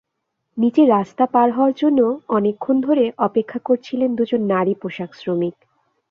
নিচে 0.57 0.81
রাস্তা 0.87 1.23
পার 1.25 1.49
হওয়ার 1.51 1.75
জন্য 1.77 1.99
অনেকক্ষণ 2.29 2.75
ধরে 2.81 3.03
অপেক্ষা 3.17 3.59
করছিলেন 3.65 4.09
দুজন 4.15 4.41
নারী 4.53 4.73
পোশাকশ্রমিক। 4.81 5.55